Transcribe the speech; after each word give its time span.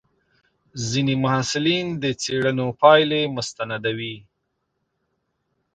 ځینې 0.89 1.13
محصلین 1.23 1.87
د 2.01 2.05
څېړنو 2.21 2.67
پایلې 2.81 3.21
مستندوي. 3.35 4.17